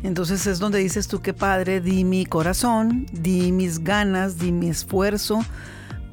[0.01, 4.69] Entonces es donde dices tú que padre, di mi corazón, di mis ganas, di mi
[4.69, 5.41] esfuerzo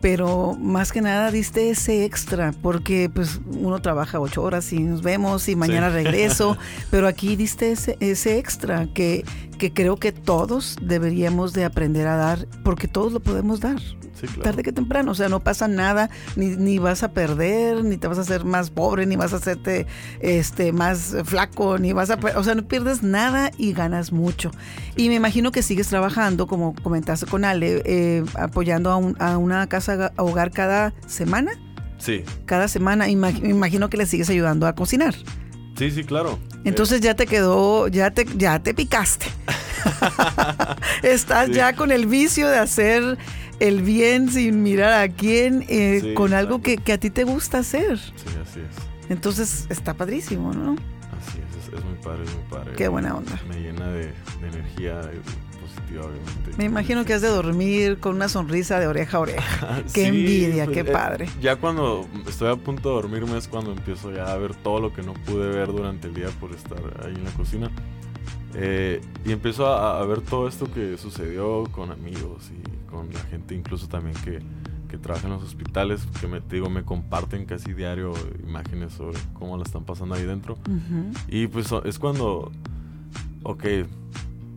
[0.00, 5.02] pero más que nada diste ese extra, porque pues uno trabaja ocho horas y nos
[5.02, 6.56] vemos y mañana regreso,
[6.90, 9.24] pero aquí diste ese, ese extra que,
[9.56, 13.80] que creo que todos deberíamos de aprender a dar, porque todos lo podemos dar.
[14.42, 18.06] Tarde que temprano, o sea, no pasa nada, ni, ni, vas a perder, ni te
[18.06, 19.86] vas a hacer más pobre, ni vas a hacerte
[20.20, 24.50] este, más flaco, ni vas a, o sea, no pierdes nada y ganas mucho.
[24.96, 29.66] Y me imagino que sigues trabajando, como comentaste con Ale, eh, apoyando a, a una
[29.66, 31.52] casa hogar cada semana.
[31.98, 32.24] Sí.
[32.46, 35.14] Cada semana, y me imagino que le sigues ayudando a cocinar.
[35.76, 36.38] Sí, sí, claro.
[36.64, 39.26] Entonces ya te quedó, ya te, ya te picaste.
[41.02, 43.18] Estás ya con el vicio de hacer
[43.60, 47.98] el bien sin mirar a quién, eh, con algo que, a ti te gusta hacer.
[47.98, 48.12] Sí,
[48.42, 49.10] así es.
[49.10, 50.72] Entonces está padrísimo, ¿no?
[50.72, 52.72] Así es, es, muy padre, es muy padre.
[52.76, 53.40] Qué buena onda.
[53.48, 54.12] Me llena de,
[54.42, 55.00] energía
[56.02, 56.52] obviamente.
[56.56, 59.82] Me imagino que has de dormir con una sonrisa de oreja a oreja.
[59.94, 61.28] qué envidia, pues, qué eh, padre.
[61.40, 64.92] ya cuando estoy a punto de dormirme es cuando empiezo ya a ver todo lo
[64.92, 67.70] que no pude ver durante el día por estar ahí en la cocina.
[68.58, 73.54] Eh, y empiezo a, ver todo esto que sucedió con amigos y con la gente,
[73.54, 74.38] incluso también que,
[74.88, 79.58] que trabaja en los hospitales, que me digo, me comparten casi diario imágenes sobre cómo
[79.58, 80.56] la están pasando ahí dentro.
[81.28, 82.50] Y pues es cuando,
[83.42, 83.64] ok,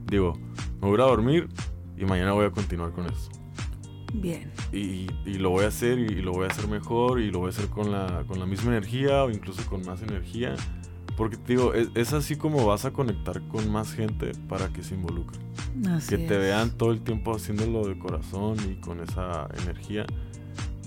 [0.10, 0.38] digo,
[0.82, 1.50] me voy a dormir
[1.98, 3.30] y mañana voy a continuar con eso.
[4.13, 4.52] Bien.
[4.72, 7.48] Y, y, lo voy a hacer y, lo voy a hacer mejor y lo voy
[7.48, 10.56] a hacer con la, con la misma energía o incluso con más energía
[11.19, 14.95] porque te digo, es, así como vas a conectar con más gente para que se
[14.95, 15.41] involucren.
[16.08, 20.06] que te vean todo el tiempo haciéndolo de corazón y con esa energía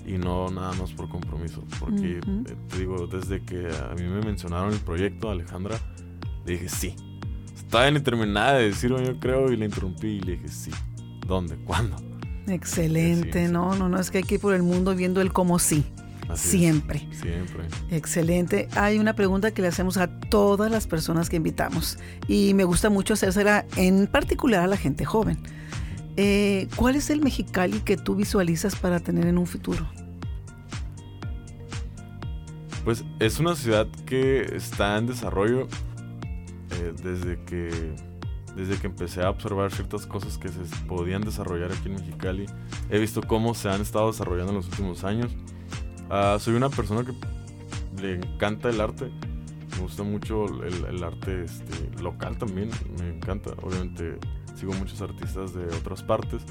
[0.07, 1.63] y no nada más por compromiso.
[1.79, 5.79] Porque eh, te digo, desde que a mí me mencionaron el proyecto, Alejandra,
[6.47, 6.95] le dije sí.
[7.73, 10.69] Estaba ni terminada de decirlo, yo creo, y le interrumpí y le dije sí.
[11.25, 11.55] ¿Dónde?
[11.55, 11.95] ¿Cuándo?
[12.45, 15.57] Excelente, no, no, no, es que hay que ir por el mundo viendo el cómo
[15.57, 15.83] sí
[16.35, 16.99] siempre.
[17.19, 17.65] siempre.
[17.89, 18.69] Excelente.
[18.75, 22.91] Hay una pregunta que le hacemos a todas las personas que invitamos y me gusta
[22.91, 25.39] mucho hacérsela en particular a la gente joven.
[26.15, 29.83] Eh, ¿Cuál es el Mexicali que tú visualizas para tener en un futuro?
[32.85, 35.67] Pues es una ciudad que está en desarrollo
[36.75, 37.95] eh, desde que
[38.55, 42.45] desde que empecé a observar ciertas cosas que se podían desarrollar aquí en Mexicali.
[42.91, 45.35] He visto cómo se han estado desarrollando en los últimos años
[46.09, 47.13] Ah, soy una persona que
[48.01, 49.11] le encanta el arte.
[49.71, 52.69] Me gusta mucho el, arte este, local también.
[52.99, 53.51] Me encanta.
[53.63, 54.19] Obviamente
[54.55, 56.43] sigo muchos artistas de otras partes.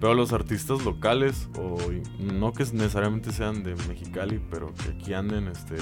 [0.00, 1.76] Pero los artistas locales, o
[2.18, 5.76] no que necesariamente sean de Mexicali, pero que aquí anden este,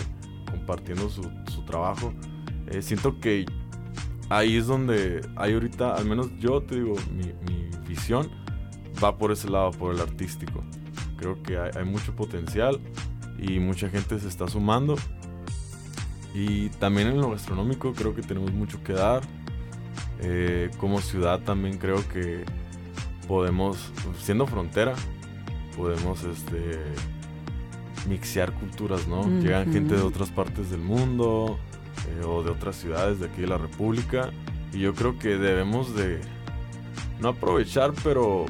[0.51, 1.23] compartiendo su,
[1.65, 2.13] trabajo.
[2.67, 3.47] Eh, siento que
[4.29, 7.33] ahí es donde hay ahorita, al menos yo te digo, mi,
[7.89, 8.31] visión
[9.03, 10.63] va por ese lado, por el artístico.
[11.17, 12.79] Creo que hay mucho potencial
[13.39, 14.97] y mucha gente se está sumando.
[16.35, 19.23] Y también en lo gastronómico creo que tenemos mucho que dar.
[20.21, 22.45] Eh, como ciudad también creo que
[23.27, 23.79] podemos,
[24.21, 24.95] siendo frontera,
[25.77, 26.83] podemos este,
[28.07, 29.23] mixear culturas, ¿no?
[29.41, 31.59] Llegan gente de otras partes del mundo
[32.27, 34.31] o de otras ciudades de aquí de la República.
[34.73, 36.21] Y yo creo que debemos de,
[37.21, 38.47] no aprovechar, pero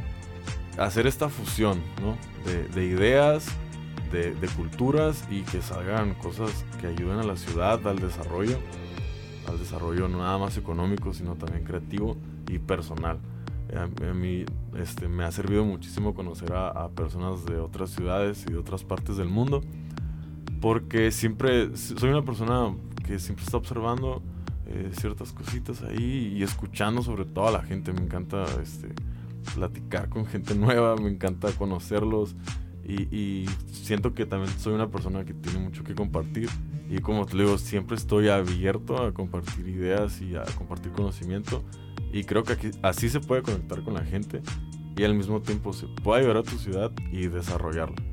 [0.79, 2.17] hacer esta fusión, ¿no?
[2.51, 3.49] De, de ideas
[4.11, 8.59] de, culturas y que salgan cosas que ayuden a la ciudad, al desarrollo,
[9.47, 12.17] al desarrollo no nada más económico, sino también creativo
[12.49, 13.19] y personal.
[13.77, 18.59] A, mí este, me ha servido muchísimo conocer a, personas de otras ciudades y de
[18.59, 19.63] otras partes del mundo,
[20.61, 22.75] porque siempre soy una persona
[23.09, 24.23] que siempre está observando
[24.67, 27.93] eh, ciertas cositas ahí y escuchando sobre todo a la gente.
[27.93, 28.89] Me encanta este,
[29.55, 32.37] platicar con gente nueva, me encanta conocerlos
[32.87, 36.49] y, siento que también soy una persona que tiene mucho que compartir.
[36.91, 41.63] Y como te digo, siempre estoy abierto a compartir ideas y a compartir conocimiento.
[42.13, 44.43] Y creo que así se puede conectar con la gente
[44.97, 48.08] y al mismo tiempo se puede ayudar a tu ciudad y desarrollarla.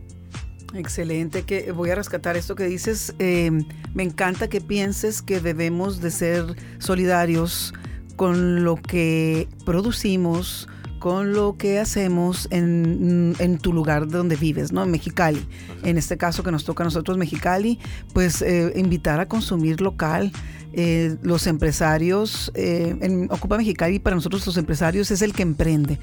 [0.76, 3.16] Excelente, que voy a rescatar esto que dices.
[3.20, 3.50] Eh,
[3.94, 6.44] me encanta que pienses que debemos de ser
[6.80, 7.74] solidarios
[8.18, 10.68] con lo que producimos,
[11.06, 14.82] con lo que hacemos en, en, tu lugar donde vives, ¿no?
[14.82, 15.46] En Mexicali.
[15.84, 17.78] En este caso que nos toca a nosotros Mexicali,
[18.12, 20.32] pues eh, invitar a consumir local.
[20.74, 26.00] Eh, los empresarios, eh, en Ocupa Mexicali para nosotros los empresarios es el que emprende.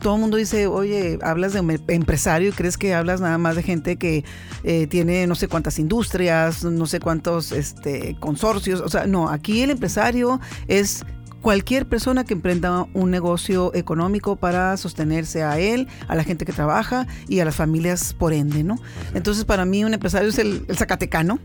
[0.00, 3.56] todo el mundo dice, oye, hablas de un empresario y crees que hablas nada más
[3.56, 4.24] de gente que
[4.88, 8.82] tiene no sé cuántas industrias, no sé cuántos este, consorcios.
[8.82, 11.04] O sea, no, aquí el empresario es
[11.42, 16.52] cualquier persona que emprenda un negocio económico para sostenerse a él, a la gente que
[16.52, 18.78] trabaja y a las familias por ende, ¿no?
[19.12, 21.40] Entonces, para mí un empresario es el, Zacatecano.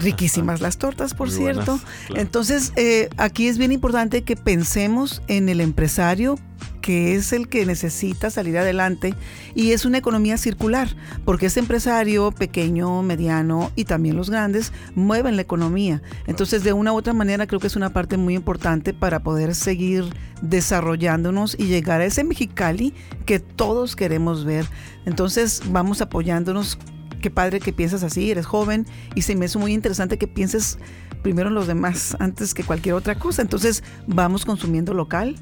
[0.00, 1.78] Riquísimas las tortas, por cierto.
[2.14, 6.38] Entonces, eh, aquí es bien importante que pensemos en el empresario
[6.80, 9.14] que es el que necesita salir adelante
[9.54, 10.88] y es una economía circular,
[11.24, 16.02] porque ese empresario pequeño, mediano y también los grandes mueven la economía.
[16.26, 19.54] Entonces, de una u otra manera, creo que es una parte muy importante para poder
[19.54, 20.04] seguir
[20.42, 22.92] desarrollándonos y llegar a ese Mexicali
[23.26, 24.66] que todos queremos ver.
[25.06, 26.78] Entonces, vamos apoyándonos.
[27.20, 30.78] Qué padre que piensas así, eres joven y se me es muy interesante que pienses
[31.22, 33.42] primero los demás antes que cualquier otra cosa.
[33.42, 35.36] Entonces vamos consumiendo local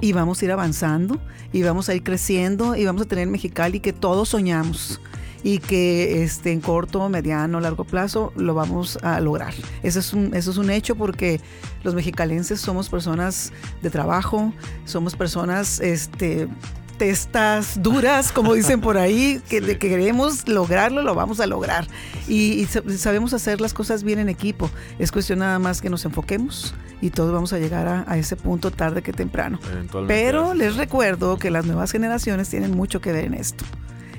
[0.00, 1.20] y vamos a ir avanzando
[1.52, 5.00] y vamos a ir creciendo y vamos a tener Mexicali que todos soñamos
[5.42, 9.52] y que este, en corto, mediano, largo plazo lo vamos a lograr.
[9.82, 11.40] Eso es un, eso es un hecho porque
[11.82, 14.52] los mexicalenses somos personas de trabajo,
[14.86, 16.48] somos personas este,
[16.96, 21.86] testas duras, como dicen por ahí, que, de que queremos lograrlo, lo vamos a lograr.
[22.28, 24.70] Y, sabemos hacer las cosas bien en equipo.
[24.98, 28.70] Es cuestión nada más que nos enfoquemos y todos vamos a llegar a, ese punto
[28.70, 29.58] tarde que temprano.
[30.06, 33.64] Pero les recuerdo que las nuevas generaciones tienen mucho que ver en esto.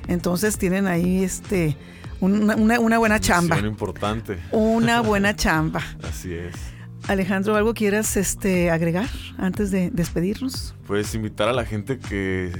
[0.07, 1.77] Entonces tienen ahí este
[2.19, 3.57] una, una buena chamba.
[3.59, 4.39] importante.
[4.51, 5.81] Una buena chamba.
[6.07, 6.74] Así es.
[7.07, 10.73] Alejandro, ¿algo quieras este, agregar antes de despedirnos?
[10.87, 12.51] Pues invitar a la gente que,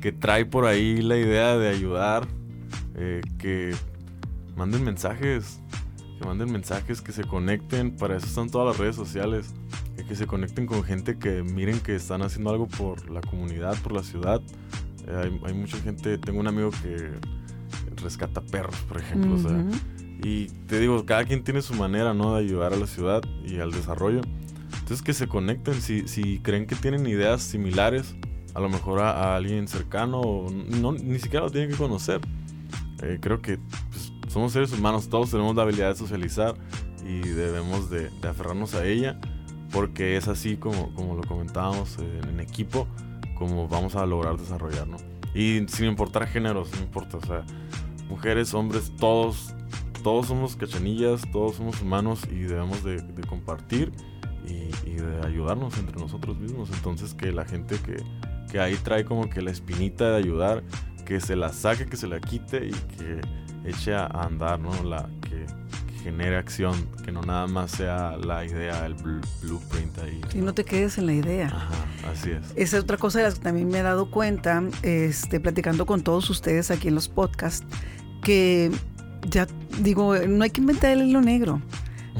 [0.00, 2.28] que trae por ahí la idea de ayudar,
[2.94, 3.74] eh, que
[4.56, 5.60] manden mensajes,
[6.18, 9.54] que manden mensajes, que se conecten, para eso están todas las redes sociales,
[10.06, 13.92] que se conecten con gente que miren que están haciendo algo por la comunidad, por
[13.92, 14.40] la ciudad.
[15.06, 17.10] Eh, hay, mucha gente, tengo un amigo que
[18.02, 19.64] rescata perros, por ejemplo, o sea,
[20.22, 22.34] y te digo, cada quien tiene su manera, ¿no?
[22.34, 24.20] De ayudar a la ciudad y al desarrollo.
[24.72, 28.14] Entonces que se conecten, si, si creen que tienen ideas similares,
[28.54, 30.46] a lo mejor a, alguien cercano,
[30.80, 32.20] no, ni siquiera lo tienen que conocer.
[33.02, 33.58] Eh, creo que
[33.90, 36.54] pues, somos seres humanos, todos tenemos la habilidad de socializar
[37.04, 39.18] y debemos de, aferrarnos a ella,
[39.72, 42.86] porque es así como, como lo comentábamos en, en equipo,
[43.36, 44.96] como vamos a lograr desarrollar, ¿no?
[45.34, 47.44] Y sin importar géneros, no importa, o sea,
[48.08, 49.54] mujeres, hombres, todos
[50.04, 53.90] todos somos cachanillas, todos somos humanos y debemos de, compartir
[54.46, 56.68] y, de ayudarnos entre nosotros mismos.
[56.72, 57.96] Entonces que la gente que,
[58.52, 60.62] que, ahí trae como que la espinita de ayudar,
[61.06, 63.20] que se la saque, que se la quite y que
[63.64, 64.70] eche a andar, ¿no?
[64.84, 65.46] La, que,
[66.04, 70.20] genere acción, que no nada más sea la idea, el blueprint ahí.
[70.34, 71.46] Y no te quedes en la idea.
[71.46, 72.52] Ajá, así es.
[72.56, 76.02] Esa es otra cosa de las que también me he dado cuenta, este, platicando con
[76.02, 77.66] todos ustedes aquí en los podcasts,
[78.22, 78.70] que
[79.30, 79.46] ya
[79.80, 81.60] digo, no hay que inventar el hilo negro,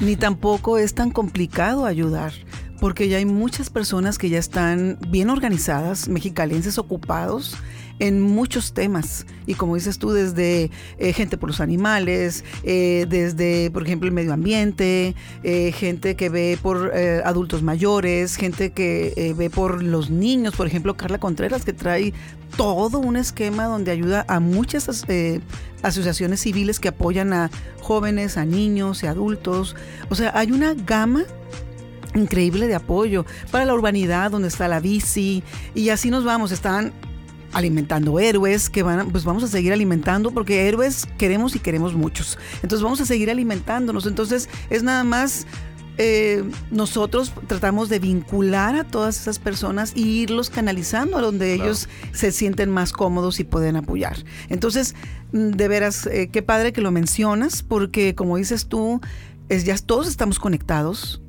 [0.01, 2.33] ni tampoco es tan complicado ayudar,
[2.81, 7.57] porque ya hay muchas personas que ya están bien organizadas, mexicalenses ocupados
[7.99, 9.27] en muchos temas.
[9.47, 14.15] Y como dices tú, desde eh, gente por los animales, eh, desde, por ejemplo, el
[14.15, 16.93] medio ambiente, eh, gente que ve por
[17.25, 22.13] adultos mayores, gente que ve por los niños, por ejemplo, Carla Contreras, que trae
[22.57, 24.89] todo un esquema donde ayuda a muchas
[25.83, 29.77] asociaciones civiles que apoyan a jóvenes, a niños y adultos.
[30.09, 31.25] O sea, hay una gama
[32.15, 35.43] increíble de apoyo para la urbanidad donde está la bici
[35.75, 36.93] y así nos vamos, están
[37.55, 42.39] alimentando héroes que van, pues vamos a seguir alimentando porque héroes queremos y queremos muchos.
[42.63, 44.07] Entonces vamos a seguir alimentándonos.
[44.07, 45.47] Entonces es nada más
[45.97, 51.89] eh, nosotros tratamos de vincular a todas esas personas e irlos canalizando a donde ellos
[52.13, 54.17] se sienten más cómodos y pueden apoyar.
[54.49, 54.97] Entonces,
[55.33, 59.01] mm, de veras, eh, qué padre que lo mencionas, porque como dices tú,
[59.49, 61.23] es, ya todos estamos conectados,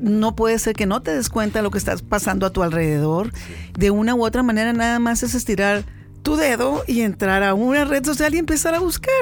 [0.00, 2.62] no puede ser que no te des cuenta de lo que estás pasando a tu
[2.62, 3.32] alrededor.
[3.76, 5.84] De una u otra manera nada más es estirar
[6.22, 9.12] tu dedo y entrar a una red social y empezar a buscar.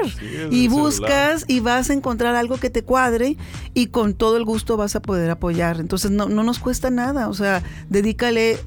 [0.49, 3.37] y buscas y vas a encontrar algo que te cuadre
[3.73, 5.79] y con todo el gusto vas a poder apoyar.
[5.79, 7.29] Entonces no, no nos cuesta nada.
[7.29, 8.59] O sea, dedícale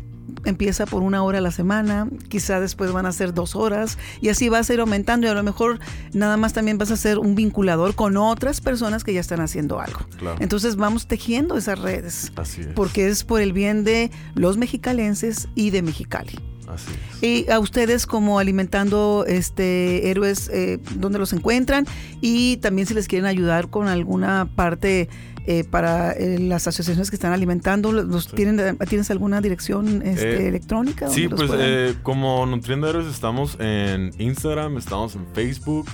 [0.45, 4.29] empieza por una hora a la semana, quizá después van a ser dos horas y
[4.29, 5.79] así vas a ir aumentando y a lo mejor
[6.13, 9.81] nada más también vas a ser un vinculador con otras personas que ya están haciendo
[9.81, 10.01] algo.
[10.41, 12.33] Entonces vamos tejiendo esas redes.
[12.37, 12.69] Así es.
[12.69, 16.39] Porque es por el bien de los mexicalenses y de Mexicali.
[16.67, 17.23] Así es.
[17.23, 21.87] Y a ustedes como alimentando este héroes, eh, ¿dónde los encuentran?
[22.21, 25.09] Y también si les quieren ayudar con alguna parte
[25.47, 30.49] eh, para eh, las asociaciones que están alimentando, los tienen, ¿tienes alguna dirección este, Eh,
[30.49, 31.09] electrónica?
[31.09, 35.87] Sí, pues eh, como Nutriendo Héroes estamos en Instagram, estamos en Facebook.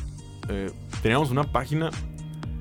[0.48, 0.70] eh,
[1.02, 1.90] teníamos una página,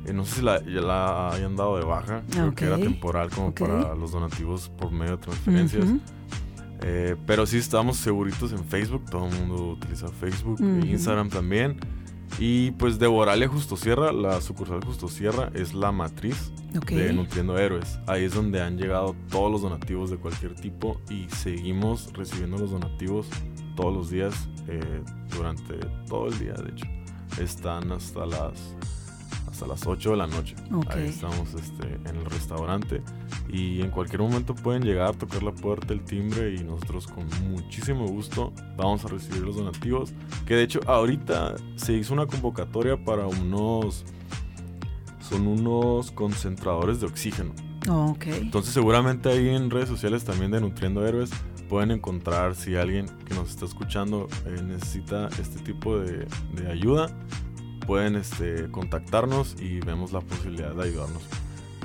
[0.06, 3.30] eh, no sé si la, ya la hayan dado de baja, creo que era temporal
[3.30, 5.86] como para los donativos por medio de transferencias.
[7.26, 10.88] Pero sí estamos seguritos en Facebook, todo el mundo utiliza Facebook, e.
[10.88, 11.78] Instagram también.
[12.40, 16.52] Y pues de Boralia Justo Sierra, la sucursal Justo Sierra es la matriz
[16.88, 18.00] de Nutriendo Héroes.
[18.08, 22.72] Ahí es donde han llegado todos los donativos de cualquier tipo y seguimos recibiendo los
[22.72, 23.28] donativos
[23.76, 25.04] todos los días, eh,
[25.36, 25.76] durante
[26.08, 26.86] todo el día, de hecho.
[27.40, 28.76] Están hasta las
[29.54, 30.56] hasta las 8 de la noche.
[30.74, 30.90] Ok.
[30.90, 33.04] Ahí estamos este, en el restaurante
[33.48, 38.08] y en cualquier momento pueden llegar, tocar la puerta, el timbre y nosotros con muchísimo
[38.08, 40.12] gusto vamos a recibir los donativos.
[40.48, 44.04] Que de hecho ahorita se hizo una convocatoria para unos...
[45.20, 47.54] Son unos concentradores de oxígeno.
[47.90, 48.26] Oh, ok.
[48.28, 51.30] Entonces seguramente ahí en redes sociales también de Nutriendo Héroes
[51.70, 57.10] pueden encontrar si alguien que nos está escuchando eh, necesita este tipo de, de ayuda,
[57.86, 61.22] pueden este, contactarnos y vemos la posibilidad de ayudarnos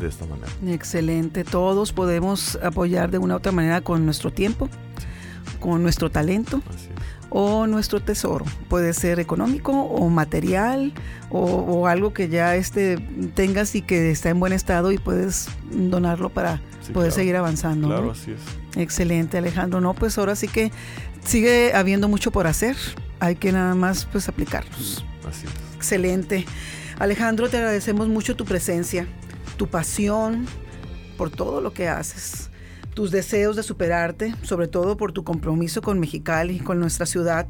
[0.00, 0.48] de esta manera.
[0.66, 1.44] Excelente.
[1.44, 4.68] Todos podemos apoyar de una u otra manera con nuestro tiempo,
[5.60, 6.62] con nuestro talento
[7.30, 8.44] o nuestro tesoro.
[8.68, 10.92] Puede ser económico o material
[11.30, 12.96] o, o algo que ya este,
[13.34, 17.20] tengas y que está en buen estado y puedes donarlo para Sí, poder claro.
[17.20, 17.88] seguir avanzando.
[17.88, 17.94] ¿no?
[17.96, 18.40] Claro, así es.
[18.80, 19.80] Excelente, Alejandro.
[19.82, 20.70] No, pues ahora sí que
[21.24, 22.76] sigue habiendo mucho por hacer.
[23.20, 25.04] Hay que nada más pues aplicarlos.
[25.28, 25.67] Así es.
[25.88, 26.44] Excelente.
[26.98, 29.06] Alejandro, te agradecemos mucho tu presencia,
[29.56, 30.44] tu pasión
[31.16, 32.50] por todo lo que haces,
[32.92, 37.46] tus deseos de superarte, sobre todo por tu compromiso con Mexicali, con nuestra ciudad.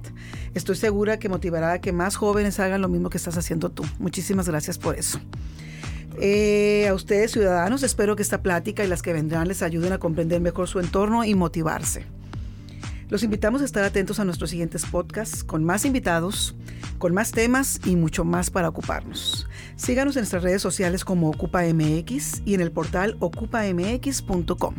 [0.55, 3.82] Estoy segura que motivará a que más jóvenes hagan lo mismo que estás haciendo tú.
[3.99, 5.18] Muchísimas gracias por eso.
[6.20, 9.99] Eh, a ustedes, ciudadanos, espero que esta plática y las que vendrán les ayuden a
[9.99, 12.07] comprender mejor su entorno y motivarse.
[13.09, 16.55] Los invitamos a estar atentos a nuestros siguientes podcasts con más invitados,
[16.99, 19.49] con más temas y mucho más para ocuparnos.
[19.77, 24.75] Síganos en nuestras redes sociales como OcupaMX y en el portal ocupamx.com.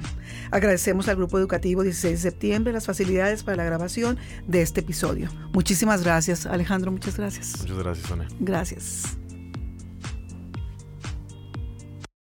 [0.51, 4.17] Agradecemos al Grupo Educativo 16 de septiembre las facilidades para la grabación
[4.47, 5.29] de este episodio.
[5.53, 7.59] Muchísimas gracias, Alejandro, muchas gracias.
[7.61, 8.27] Muchas gracias, Sonia.
[8.39, 9.18] Gracias.